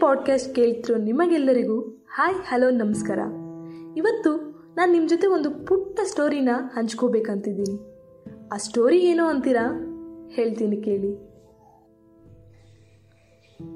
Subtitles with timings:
[0.00, 1.80] Podcast ಕೇಳ್ತಿರೋ ನಿಮಗೆಲ್ಲರಿಗೂ
[2.14, 3.18] hi, hello, ನಮಸ್ಕಾರ.
[3.96, 4.36] ಇವತ್ತು
[4.76, 8.02] ನಾನು ನಿಮ್ಮ ಜೊತೆ ಒಂದು ಪುಟ್ಟ ಸ್ಟೋರಿನ ಹಂಚ್ಕೋಬೇಕಂತಿದ್ದೀನಿ.
[8.52, 9.70] ಆ ಸ್ಟೋರಿ ಏನು ಅಂತೀರಾ?
[10.28, 11.12] ಹೇಳ್ತೀನಿ ಕೇಳಿ.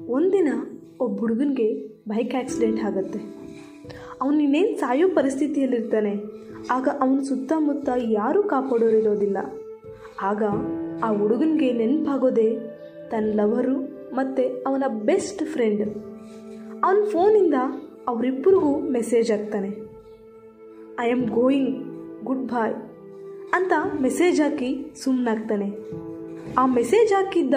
[0.07, 0.53] ಒಂದಿನ
[0.99, 3.19] ಒಬ್ಬ ಹುಡುಗನಿಗೆ ಬೈಕ್ ಆಕ್ಸಿಡೆಂಟ್ ಆಗುತ್ತೆ.
[4.21, 6.15] ಅವನು ಇನ್ನೇನು ಸಾಯೋ ಪರಿಸ್ಥಿತಿಯಲ್ಲಿರ್ತಾನೆ.
[6.71, 9.37] ಆಗ ಅವನ ಸುತ್ತಮುತ್ತ ಯಾರೂ ಕಾಪಾಡೋರಿರೋದಿಲ್ಲ
[10.21, 10.43] ಆಗ
[11.03, 12.59] ಆ ಹುಡುಗನಿಗೆ ನೆನಪಾಗೋದೇ
[13.11, 15.97] ತನ್ನ ಲವರು ಮತ್ತು ಅವನ ಬೆಸ್ಟ್ ಫ್ರೆಂಡ್
[16.83, 17.53] ಅವನ ಫೋನಿಂದ
[18.07, 19.69] ಅವರಿಬ್ಬರಿಗೂ ಮೆಸೇಜ್ ಆಗ್ತಾನೆ
[20.99, 21.83] I am going
[22.25, 22.73] good bye
[23.53, 25.97] ಅಂತ ಮೆಸೇಜ್ ಹಾಕಿ ಸುಮ್ಮನಾಗ್ತಾನೆ
[26.57, 27.53] ಆ ಮೆಸೇಜ್ ಹಾಕಿದ್ದ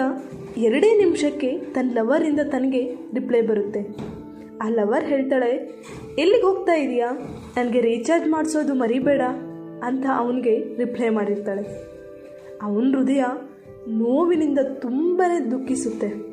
[0.57, 3.79] ಎರಡೇ ನಿಮಿಷಕ್ಕೆ ತನ್ನ ಲವರಿಂದ ತನಗೆ ರಿಪ್ಲೈ ಬರುತ್ತೆ.
[4.61, 5.81] ಆ ಲವರ್ ಹೇಳ್ತಾಳೆ,
[6.17, 7.11] ಎಲ್ಲಿಗೆ ಹೋಗ್ತಾ ಇದೆಯಾ?
[7.57, 9.21] ನನಗೆ ರೀಚಾರ್ಜ್ ಮಾಡಿಸೋದು ಮರಿಬೇಡ
[9.83, 11.61] ಅಂತ ಅವನಿಗೆ ರಿಪ್ಲೈ ಮಾಡಿರ್ತಾಳೆ.
[12.61, 13.23] ಅವನ ಹೃದಯ
[13.87, 16.30] ನೋವಿನಿಂದ ತುಂಬಾ ದುಃಖಿಸುತ್ತೆ.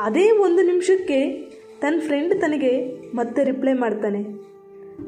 [0.00, 4.24] ಅದೇ ಒಂದು ನಿಮಿಷಕ್ಕೆ ತನ್ನ ಫ್ರೆಂಡ್ ತನಗೆ ಮತ್ತೆ ರಿಪ್ಲೈ ಮಾಡ್ತಾನೆ.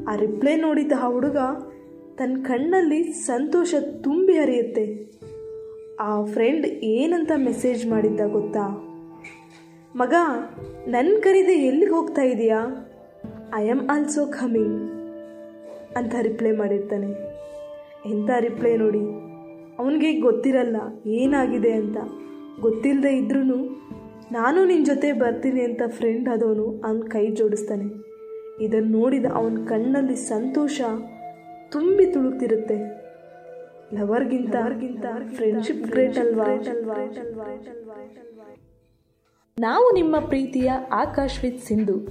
[0.08, 1.36] ಆ ರಿಪ್ಲೈ ನೋಡಿದ ಆ ಹುಡುಗ
[2.17, 5.11] ತನ್ನ ಕಣ್ಣಲ್ಲಿ ಸಂತೋಷ ತುಂಬಿ ಹರಿಯುತ್ತೆ.
[6.00, 8.84] ಆ ಫ್ರೆಂಡ್ ಏನಂತ ಮೆಸೇಜ್ ಮಾಡಿದ್ದ ಗೊತ್ತಾ?
[9.97, 10.14] ಮಗ
[10.89, 12.67] ನನ್ನ ಕರೀದೆ ಎಲ್ಲಿಗೆ ಹೋಗ್ತಾ ಇದೀಯಾ?
[13.55, 14.91] ಐ ಆಮ್ ಆಲ್ಸೋ ಕಮಿಂಗ್
[15.97, 17.06] ಅಂತ ರಿಪ್ಲೈ ಮಾಡಿರ್ತಾನೆ.
[18.11, 19.02] ಎಂಥ ರಿಪ್ಲೈ ನೋಡಿ?
[19.78, 21.97] ಅವನಿಗೆ ಗೊತ್ತಿರಲ್ಲ ಏನಾಗಿದೆ ಅಂತ.
[22.61, 23.42] ಗೊತ್ತಿಲ್ಲದೆ ಇದ್ರೂ
[24.33, 27.87] ನಾನು ನಿನ್ನ ಜೊತೆ ಬರ್ತೀನಿ ಅಂತ ಫ್ರೆಂಡ್ ಆದವನು ಅವನ ಕೈ ಜೋಡಿಸ್ತಾನೆ.
[28.65, 30.81] ಇದನ್ನು ನೋಡಿದ ಅವನ ಕಣ್ಣಲ್ಲಿ ಸಂತೋಷ
[31.73, 32.79] ತುಂಬಿ ತುಳುಕ್ತಿರುತ್ತೆ.
[33.95, 34.57] ಲವರ್ಗಿಂತ
[35.37, 36.47] ಫ್ರೆಂಡ್ಶಿಪ್ ಗ್ರೇಟ್ ಅಲ್ವಾ?
[39.59, 42.09] ನಾವು ನಿಮ್ಮ ಪ್ರೀತಿಯ ಆಕಾಶ್ ವಿತ್ ಸಿಂಧು.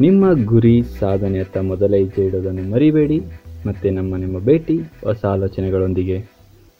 [0.00, 3.20] ನಿಮ್ಮ ಗುರಿ ಸಾಧನೆಯತ್ತ ಮೊದಲ ಹೆಜ್ಜೆ ಇಡೋದನ್ನು ಮರಿಬೇಡಿ,
[3.66, 6.18] ಮತ್ತು ನಮ್ಮ ನಿಮ್ಮ ಭೇಟಿ, ಹೊಸ ಆಲೋಚನೆಗಳೊಂದಿಗೆ.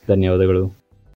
[0.09, 0.84] ಧನ್ಯವಾದಗಳು.